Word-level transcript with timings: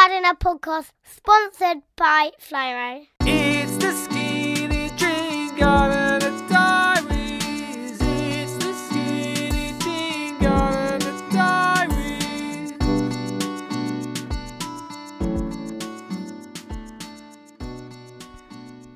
Gardener 0.00 0.34
podcast 0.34 0.92
sponsored 1.04 1.82
by 1.94 2.30
Flymo. 2.40 3.06
It's 3.20 3.76
the 3.76 3.92
Skinny 3.92 4.90
Jean 4.96 5.54
Gardener 5.58 6.48
Diaries. 6.48 7.98
It's 8.00 8.56
the 8.64 8.72
Skinny 8.72 9.74
Jean 9.80 10.38
Gardener 10.38 11.30
Diaries. 11.30 12.72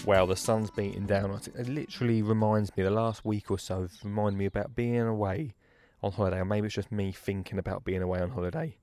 Well, 0.07 0.27
the 0.27 0.36
sun's 0.36 0.71
beating 0.71 1.05
down. 1.05 1.39
It 1.55 1.68
literally 1.68 2.23
reminds 2.23 2.75
me, 2.79 2.82
the 2.82 2.91
last 2.91 3.27
week 3.27 3.50
or 3.50 3.59
so, 3.59 3.82
has 3.82 4.02
reminded 4.02 4.39
me 4.39 4.46
about 4.46 4.75
being 4.75 5.00
away 5.00 5.52
on 6.02 6.12
holiday. 6.12 6.39
Or 6.39 6.46
maybe 6.46 6.64
it's 6.64 6.75
just 6.75 6.91
me 6.91 7.12
thinking 7.12 7.59
about 7.59 7.84
being 7.84 8.00
away 8.00 8.21
on 8.21 8.30
holiday. 8.30 8.79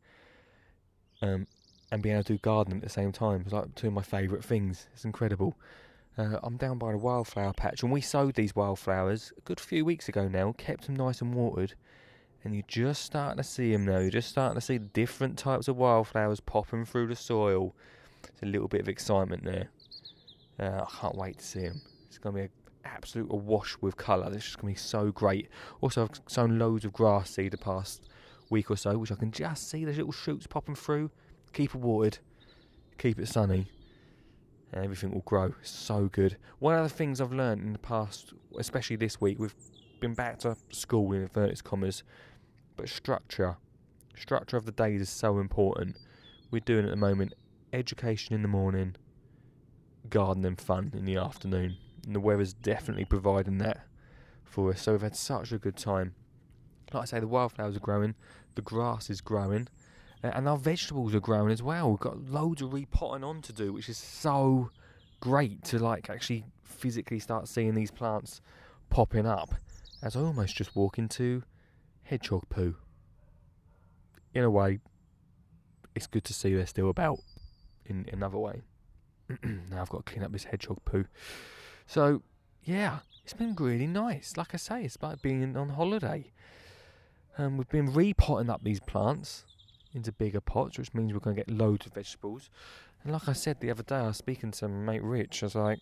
Um, 1.24 1.48
and 1.92 2.02
being 2.02 2.16
able 2.16 2.24
to 2.24 2.34
do 2.34 2.40
gardening 2.40 2.78
at 2.78 2.84
the 2.84 2.90
same 2.90 3.12
time. 3.12 3.42
It's 3.44 3.54
like 3.54 3.76
two 3.76 3.88
of 3.88 3.94
my 3.94 4.02
favourite 4.02 4.44
things. 4.44 4.88
It's 4.94 5.06
incredible. 5.06 5.58
Uh, 6.18 6.38
I'm 6.44 6.58
down 6.58 6.78
by 6.78 6.92
the 6.92 6.98
wildflower 6.98 7.54
patch, 7.54 7.84
and 7.84 7.92
we 7.92 8.02
sowed 8.02 8.36
these 8.36 8.56
wildflowers 8.56 9.32
a 9.38 9.42
good 9.42 9.60
few 9.60 9.86
weeks 9.86 10.10
ago 10.10 10.28
now, 10.28 10.54
kept 10.58 10.86
them 10.86 10.96
nice 10.96 11.22
and 11.22 11.34
watered, 11.34 11.74
and 12.44 12.54
you're 12.54 12.64
just 12.68 13.04
starting 13.04 13.38
to 13.38 13.44
see 13.44 13.72
them 13.72 13.86
now. 13.86 14.00
You're 14.00 14.10
just 14.10 14.30
starting 14.30 14.56
to 14.56 14.62
see 14.62 14.78
different 14.78 15.38
types 15.38 15.68
of 15.68 15.78
wildflowers 15.78 16.40
popping 16.40 16.86
through 16.86 17.08
the 17.08 17.16
soil. 17.16 17.74
It's 18.24 18.42
a 18.42 18.46
little 18.46 18.68
bit 18.68 18.82
of 18.82 18.90
excitement 18.90 19.44
there. 19.44 19.70
Uh, 20.60 20.84
I 20.84 20.88
can't 21.00 21.16
wait 21.16 21.40
to 21.40 21.46
see 21.46 21.62
them. 21.62 21.82
It's 22.08 22.18
going 22.18 22.36
to 22.36 22.42
be 22.42 22.46
an 22.46 22.52
absolute 22.84 23.32
awash 23.32 23.78
with 23.82 23.96
colour. 23.98 24.30
This 24.30 24.48
is 24.48 24.56
going 24.56 24.74
to 24.74 24.80
be 24.80 24.84
so 24.84 25.12
great. 25.12 25.50
Also, 25.80 26.04
I've 26.04 26.22
sown 26.28 26.60
loads 26.60 26.86
of 26.86 26.94
grass 26.94 27.32
seed 27.32 27.52
the 27.52 27.58
past 27.58 28.10
week 28.50 28.70
or 28.70 28.76
so, 28.76 28.98
which 28.98 29.12
I 29.12 29.16
can 29.16 29.32
just 29.32 29.70
see 29.70 29.86
the 29.86 29.94
little 29.94 30.12
shoots 30.12 30.46
popping 30.46 30.76
through. 30.76 31.10
Keep 31.54 31.76
it 31.76 31.82
watered, 31.82 32.20
keep 32.98 33.20
it 33.20 33.28
sunny, 33.28 33.68
and 34.72 34.84
everything 34.84 35.12
will 35.12 35.22
grow. 35.22 35.54
So 35.64 36.10
good. 36.12 36.38
One 36.60 36.76
of 36.76 36.84
the 36.84 36.96
things 36.96 37.20
I've 37.20 37.34
learned 37.34 37.62
in 37.62 37.74
the 37.74 37.80
past, 37.80 38.34
especially 38.58 38.96
this 38.96 39.20
week, 39.20 39.38
we've 39.40 39.56
been 40.00 40.14
back 40.14 40.40
to 40.40 40.56
school 40.72 41.12
in 41.14 41.24
inverted 41.24 41.64
commas, 41.64 42.04
but 42.78 42.88
structure, 42.88 43.58
structure 44.16 44.58
of 44.58 44.66
the 44.66 44.72
days 44.72 45.02
is 45.02 45.10
so 45.10 45.40
important. 45.40 45.98
We're 46.52 46.60
doing 46.60 46.86
at 46.86 46.92
the 46.92 46.98
moment 46.98 47.34
education 47.74 48.36
in 48.36 48.42
the 48.42 48.48
morning, 48.48 48.96
gardening 50.10 50.56
fun 50.56 50.92
in 50.96 51.06
the 51.06 51.18
afternoon, 51.18 51.78
and 52.06 52.16
the 52.16 52.20
weather's 52.20 52.54
definitely 52.54 53.06
providing 53.06 53.58
that 53.60 53.86
for 54.44 54.72
us. 54.72 54.82
So 54.82 54.94
we've 54.94 55.02
had 55.02 55.16
such 55.16 55.52
a 55.52 55.58
good 55.58 55.78
time. 55.78 56.16
Like 56.94 57.04
I 57.04 57.06
say, 57.06 57.20
the 57.20 57.28
wildflowers 57.28 57.76
are 57.76 57.82
growing, 57.82 58.16
the 58.56 58.62
grass 58.62 59.10
is 59.10 59.22
growing, 59.22 59.68
and 60.24 60.48
our 60.48 60.58
vegetables 60.58 61.16
are 61.16 61.20
growing 61.20 61.52
as 61.52 61.64
well. 61.64 61.90
We've 61.90 62.00
got 62.00 62.30
loads 62.30 62.62
of 62.62 62.74
repotting 62.74 63.24
on 63.24 63.42
to 63.44 63.54
do, 63.54 63.74
which 63.74 63.90
is 63.90 63.98
so 63.98 64.70
great 65.20 65.64
to 65.66 65.80
like 65.80 66.10
actually 66.10 66.46
physically 66.64 67.20
start 67.20 67.48
seeing 67.48 67.74
these 67.74 67.92
plants 67.92 68.42
popping 68.90 69.26
up. 69.26 69.54
As 70.04 70.16
I 70.16 70.22
almost 70.22 70.56
just 70.56 70.76
walk 70.76 70.98
into 70.98 71.44
hedgehog 72.04 72.44
poo. 72.50 72.76
In 74.34 74.44
a 74.44 74.50
way, 74.50 74.80
it's 75.96 76.08
good 76.08 76.24
to 76.26 76.34
see 76.34 76.54
they're 76.54 76.66
still 76.66 76.90
about. 76.90 77.20
In 77.86 78.08
another 78.12 78.38
way, 78.38 78.62
now 79.44 79.82
I've 79.82 79.90
got 79.90 80.06
to 80.06 80.12
clean 80.12 80.24
up 80.24 80.32
this 80.32 80.46
hedgehog 80.46 80.80
poo. 80.86 81.06
So 81.88 82.22
yeah, 82.64 83.00
it's 83.24 83.34
been 83.34 83.56
really 83.56 83.88
nice. 83.88 84.38
Like 84.38 84.54
I 84.54 84.58
say, 84.58 84.84
it's 84.84 84.98
like 85.02 85.22
being 85.22 85.58
on 85.58 85.70
holiday. 85.70 86.32
Um, 87.38 87.58
we've 87.58 87.70
been 87.70 87.92
repotting 87.94 88.50
up 88.50 88.64
these 88.64 88.80
plants 88.80 89.46
into 89.94 90.12
bigger 90.12 90.42
pots, 90.42 90.78
which 90.78 90.94
means 90.94 91.14
we're 91.14 91.20
going 91.20 91.36
to 91.36 91.44
get 91.44 91.56
loads 91.56 91.86
of 91.86 91.94
vegetables. 91.94 92.50
And 93.04 93.14
like 93.14 93.28
I 93.28 93.34
said 93.34 93.60
the 93.60 93.72
other 93.72 93.84
day, 93.84 93.96
I 93.96 94.08
was 94.08 94.18
speaking 94.18 94.52
to 94.52 94.68
my 94.68 94.94
mate 94.94 95.04
Rich. 95.04 95.44
I 95.44 95.46
was 95.48 95.56
like, 95.56 95.80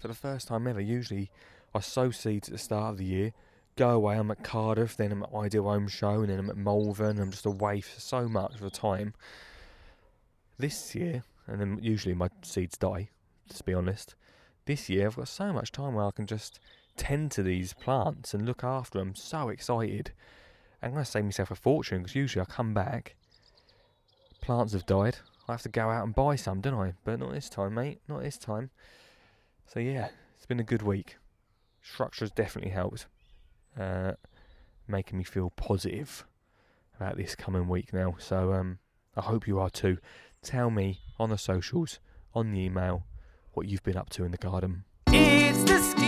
for 0.00 0.08
the 0.08 0.14
first 0.14 0.48
time 0.48 0.66
ever, 0.66 0.80
usually 0.80 1.30
I 1.74 1.80
sow 1.80 2.10
seeds 2.10 2.48
at 2.48 2.52
the 2.52 2.58
start 2.58 2.92
of 2.92 2.98
the 2.98 3.04
year, 3.04 3.32
go 3.76 3.90
away. 3.90 4.16
I'm 4.16 4.30
at 4.30 4.44
Cardiff, 4.44 4.96
then 4.96 5.12
I'm 5.12 5.22
at 5.22 5.34
Ideal 5.34 5.64
Home 5.64 5.88
Show, 5.88 6.20
and 6.20 6.28
then 6.28 6.38
I'm 6.38 6.50
at 6.50 6.56
Malvern. 6.56 7.18
I'm 7.18 7.30
just 7.30 7.46
away 7.46 7.80
for 7.80 8.00
so 8.00 8.28
much 8.28 8.54
of 8.54 8.60
the 8.60 8.70
time. 8.70 9.14
This 10.58 10.94
year, 10.94 11.24
and 11.46 11.60
then 11.60 11.78
usually 11.82 12.14
my 12.14 12.28
seeds 12.42 12.76
die. 12.76 13.08
To 13.48 13.64
be 13.64 13.74
honest, 13.74 14.14
this 14.64 14.88
year 14.88 15.06
I've 15.06 15.16
got 15.16 15.28
so 15.28 15.52
much 15.52 15.72
time 15.72 15.94
where 15.94 16.06
I 16.06 16.10
can 16.10 16.26
just 16.26 16.60
tend 16.96 17.30
to 17.32 17.42
these 17.42 17.74
plants 17.74 18.32
and 18.32 18.46
look 18.46 18.62
after 18.64 18.98
them. 18.98 19.14
So 19.14 19.48
excited. 19.48 20.12
I'm 20.82 20.92
going 20.92 21.04
to 21.04 21.10
save 21.10 21.24
myself 21.24 21.50
a 21.50 21.54
fortune 21.54 21.98
because 21.98 22.16
usually 22.16 22.42
I 22.42 22.44
come 22.46 22.74
back, 22.74 23.14
plants 24.40 24.72
have 24.72 24.86
died. 24.86 25.18
I 25.48 25.52
have 25.52 25.62
to 25.62 25.68
go 25.68 25.90
out 25.90 26.04
and 26.04 26.14
buy 26.14 26.36
some, 26.36 26.60
don't 26.60 26.74
I? 26.74 26.94
But 27.04 27.20
not 27.20 27.32
this 27.32 27.48
time, 27.48 27.74
mate. 27.74 28.00
Not 28.08 28.22
this 28.22 28.38
time. 28.38 28.70
So 29.66 29.80
yeah, 29.80 30.08
it's 30.36 30.46
been 30.46 30.60
a 30.60 30.64
good 30.64 30.82
week. 30.82 31.16
Structure's 31.82 32.30
definitely 32.30 32.70
helped, 32.70 33.06
uh, 33.78 34.12
making 34.86 35.18
me 35.18 35.24
feel 35.24 35.50
positive 35.50 36.24
about 36.96 37.16
this 37.16 37.34
coming 37.34 37.68
week 37.68 37.92
now. 37.92 38.16
So 38.18 38.52
um, 38.52 38.78
I 39.16 39.22
hope 39.22 39.46
you 39.46 39.58
are 39.58 39.70
too. 39.70 39.98
Tell 40.42 40.70
me 40.70 41.00
on 41.18 41.30
the 41.30 41.38
socials, 41.38 41.98
on 42.34 42.52
the 42.52 42.60
email, 42.60 43.06
what 43.52 43.68
you've 43.68 43.82
been 43.82 43.96
up 43.96 44.10
to 44.10 44.24
in 44.24 44.30
the 44.30 44.38
garden. 44.38 44.84
It's 45.08 45.64
the 45.64 46.01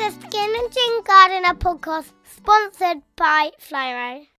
A 0.00 0.10
Skinny 0.10 0.68
Jean 0.70 1.02
Gardener 1.04 1.54
podcast 1.54 2.12
sponsored 2.24 3.02
by 3.14 3.50
Flymo. 3.60 4.31